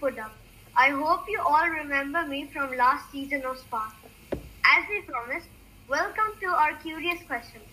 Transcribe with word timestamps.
Pudam. 0.00 0.30
I 0.74 0.88
hope 0.90 1.28
you 1.28 1.40
all 1.40 1.68
remember 1.68 2.24
me 2.26 2.46
from 2.46 2.74
last 2.74 3.10
season 3.12 3.42
of 3.44 3.58
Spark. 3.58 3.92
As 4.32 4.84
we 4.88 5.02
promised, 5.02 5.48
welcome 5.88 6.32
to 6.40 6.46
our 6.46 6.72
curious 6.76 7.20
questions. 7.26 7.64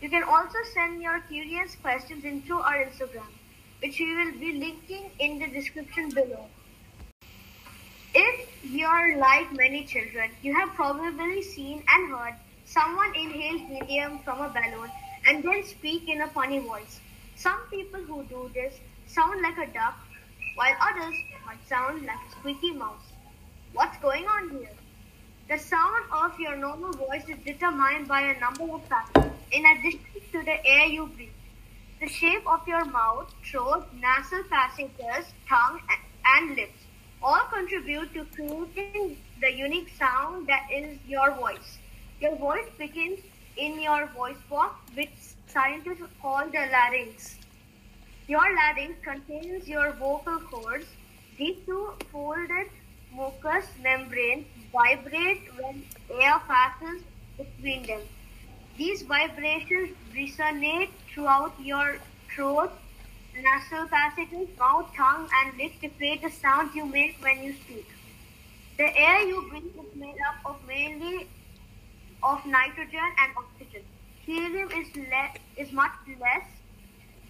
You 0.00 0.08
can 0.08 0.22
also 0.22 0.58
send 0.74 1.02
your 1.02 1.20
curious 1.28 1.74
questions 1.74 2.24
into 2.24 2.54
our 2.54 2.84
Instagram, 2.84 3.32
which 3.80 3.98
we 3.98 4.14
will 4.14 4.32
be 4.38 4.52
linking 4.52 5.10
in 5.18 5.40
the 5.40 5.48
description 5.48 6.10
below. 6.10 6.46
If 8.14 8.48
you're 8.62 9.16
like 9.16 9.52
many 9.52 9.84
children, 9.84 10.30
you 10.42 10.54
have 10.54 10.68
probably 10.74 11.42
seen 11.42 11.82
and 11.88 12.12
heard 12.12 12.34
someone 12.64 13.12
inhale 13.16 13.58
helium 13.58 14.20
from 14.20 14.40
a 14.40 14.48
balloon 14.48 14.90
and 15.26 15.42
then 15.42 15.64
speak 15.64 16.08
in 16.08 16.20
a 16.20 16.28
funny 16.28 16.60
voice. 16.60 17.00
Some 17.34 17.58
people 17.70 18.00
who 18.00 18.22
do 18.24 18.50
this 18.54 18.74
sound 19.08 19.42
like 19.42 19.58
a 19.58 19.66
duck, 19.72 19.98
while 20.54 20.74
others 20.80 21.14
might 21.46 21.66
sound 21.68 22.06
like 22.06 22.16
a 22.16 22.30
squeaky 22.32 22.72
mouse. 22.72 23.06
What's 23.72 23.98
going 23.98 24.26
on 24.26 24.50
here? 24.50 24.76
The 25.48 25.58
sound 25.58 26.04
of 26.12 26.38
your 26.38 26.56
normal 26.56 26.92
voice 26.92 27.24
is 27.28 27.38
determined 27.44 28.08
by 28.08 28.20
a 28.22 28.40
number 28.40 28.72
of 28.74 28.84
factors, 28.86 29.30
in 29.50 29.64
addition 29.64 30.00
to 30.32 30.42
the 30.42 30.64
air 30.66 30.86
you 30.86 31.06
breathe. 31.06 31.30
The 32.00 32.08
shape 32.08 32.46
of 32.46 32.66
your 32.66 32.84
mouth, 32.84 33.32
throat, 33.44 33.86
nasal 33.94 34.42
passages, 34.50 35.32
tongue, 35.48 35.80
and 36.24 36.56
lips 36.56 36.82
all 37.22 37.42
contribute 37.52 38.12
to 38.14 38.24
creating 38.34 39.16
the 39.40 39.52
unique 39.52 39.90
sound 39.98 40.46
that 40.48 40.66
is 40.72 40.98
your 41.06 41.32
voice. 41.34 41.78
Your 42.20 42.36
voice 42.36 42.66
begins 42.78 43.20
in 43.56 43.80
your 43.80 44.06
voice 44.06 44.36
box, 44.50 44.74
which 44.94 45.10
scientists 45.46 46.02
call 46.20 46.44
the 46.46 46.68
larynx. 46.72 47.36
Your 48.28 48.54
larynx 48.54 48.94
contains 49.02 49.68
your 49.68 49.92
vocal 49.92 50.38
cords. 50.40 50.86
These 51.38 51.56
two 51.66 51.92
folded 52.10 52.68
mucous 53.14 53.66
membranes 53.82 54.46
vibrate 54.72 55.48
when 55.58 55.84
air 56.10 56.40
passes 56.46 57.02
between 57.36 57.86
them. 57.86 58.00
These 58.76 59.02
vibrations 59.02 59.90
resonate 60.14 60.90
throughout 61.12 61.54
your 61.60 61.98
throat, 62.34 62.72
nasal 63.34 63.86
passages, 63.88 64.48
mouth, 64.58 64.90
tongue, 64.96 65.28
and 65.40 65.58
lips 65.58 65.76
to 65.82 65.88
create 65.90 66.22
the 66.22 66.30
sounds 66.30 66.74
you 66.74 66.86
make 66.86 67.16
when 67.20 67.42
you 67.42 67.54
speak. 67.64 67.86
The 68.78 68.96
air 68.96 69.26
you 69.26 69.46
breathe 69.50 69.76
is 69.76 69.94
made 69.94 70.16
up 70.28 70.36
of 70.46 70.66
mainly 70.66 71.28
of 72.22 72.44
nitrogen 72.46 73.10
and 73.18 73.32
oxygen. 73.36 73.82
Helium 74.24 74.70
is, 74.70 74.96
le- 74.96 75.34
is 75.56 75.72
much 75.72 75.92
less 76.20 76.46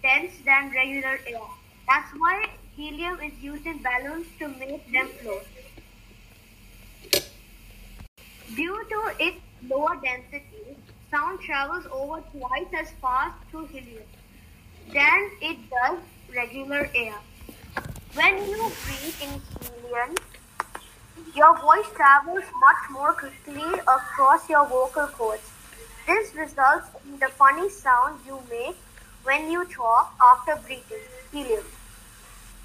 dense 0.03 0.33
than 0.45 0.71
regular 0.71 1.17
air. 1.25 1.47
That's 1.87 2.11
why 2.17 2.49
helium 2.75 3.19
is 3.21 3.33
used 3.41 3.65
in 3.65 3.81
balloons 3.81 4.27
to 4.39 4.47
make 4.49 4.91
them 4.91 5.07
float. 5.21 5.47
Due 8.55 8.85
to 8.89 9.15
its 9.19 9.37
lower 9.67 9.95
density, 10.03 10.77
sound 11.09 11.39
travels 11.39 11.85
over 11.91 12.21
twice 12.31 12.73
as 12.77 12.91
fast 13.01 13.35
through 13.49 13.65
helium 13.67 14.03
than 14.91 15.29
it 15.41 15.57
does 15.69 15.99
regular 16.35 16.89
air. 16.93 17.15
When 18.13 18.37
you 18.49 18.71
breathe 18.85 19.21
in 19.23 19.41
helium, 19.61 20.15
your 21.35 21.57
voice 21.59 21.89
travels 21.95 22.43
much 22.59 22.89
more 22.91 23.13
quickly 23.13 23.79
across 23.87 24.49
your 24.49 24.67
vocal 24.67 25.07
cords. 25.07 25.49
This 26.05 26.35
results 26.35 26.87
in 27.05 27.17
the 27.19 27.29
funny 27.29 27.69
sound 27.69 28.19
you 28.27 28.39
make 28.49 28.75
when 29.23 29.49
you 29.51 29.65
talk 29.65 30.13
after 30.31 30.55
breathing 30.65 31.07
helium. 31.31 31.65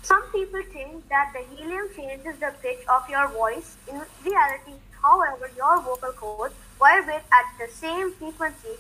Some 0.03 0.23
people 0.33 0.63
think 0.73 1.09
that 1.09 1.33
the 1.33 1.43
helium 1.55 1.89
changes 1.95 2.39
the 2.39 2.53
pitch 2.63 2.81
of 2.89 3.09
your 3.09 3.29
voice. 3.29 3.77
In 3.89 4.01
reality, 4.25 4.75
however, 5.03 5.51
your 5.57 5.81
vocal 5.81 6.13
cords 6.13 6.55
vibrate 6.79 7.27
at 7.33 7.47
the 7.59 7.73
same 7.73 8.13
frequency. 8.13 8.77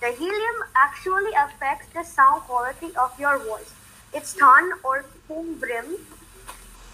The 0.00 0.12
helium 0.12 0.64
actually 0.76 1.32
affects 1.32 1.86
the 1.94 2.02
sound 2.02 2.42
quality 2.42 2.90
of 2.96 3.18
your 3.18 3.38
voice, 3.38 3.72
its 4.12 4.34
tone 4.34 4.72
or 4.82 5.04
timbre, 5.28 5.84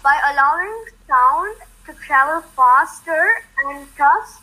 by 0.03 0.17
allowing 0.31 0.85
sound 1.07 1.55
to 1.85 1.93
travel 1.93 2.41
faster 2.55 3.43
and 3.65 3.87
thus 3.97 4.39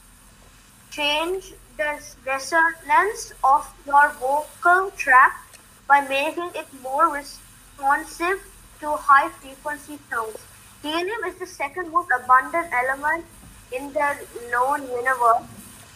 change 0.90 1.54
the 1.76 2.00
resonance 2.26 3.32
of 3.44 3.72
your 3.86 4.10
vocal 4.20 4.90
tract 4.96 5.47
by 5.88 6.00
making 6.02 6.50
it 6.54 6.66
more 6.82 7.08
responsive 7.12 8.44
to 8.80 8.90
high 8.96 9.28
frequency 9.30 9.98
sounds. 10.10 10.36
Helium 10.82 11.24
is 11.26 11.36
the 11.36 11.46
second 11.46 11.90
most 11.90 12.10
abundant 12.14 12.68
element 12.72 13.24
in 13.72 13.92
the 13.94 14.08
known 14.52 14.82
universe. 14.82 15.48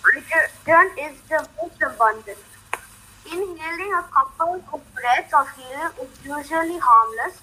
Hydrogen 0.02 0.98
is 0.98 1.20
the 1.28 1.46
most 1.60 1.80
abundant. 1.82 2.38
Inhaling 3.26 3.92
a 3.94 4.02
couple 4.14 4.64
of 4.72 4.94
breaths 4.94 5.32
of 5.32 5.46
helium 5.56 5.92
is 6.02 6.10
usually 6.24 6.78
harmless. 6.78 7.40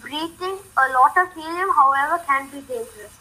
Breathing 0.00 0.58
a 0.78 0.86
lot 0.92 1.18
of 1.18 1.34
helium, 1.34 1.68
however, 1.74 2.22
can 2.26 2.48
be 2.50 2.60
dangerous. 2.60 3.18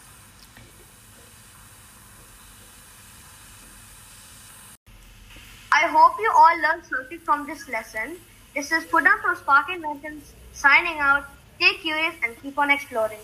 I 5.72 5.88
hope 5.88 6.13
you 6.19 6.31
all 6.35 6.62
learned 6.62 6.85
something 6.85 7.19
from 7.19 7.47
this 7.47 7.68
lesson. 7.68 8.18
This 8.59 8.74
is 8.74 8.84
Pudam 8.92 9.22
from 9.22 9.38
Spark 9.38 9.70
Inventions 9.70 10.34
signing 10.52 11.00
out. 11.00 11.24
Stay 11.56 11.75
curious 11.75 12.14
and 12.22 12.36
keep 12.42 12.59
on 12.59 12.70
exploring. 12.70 13.22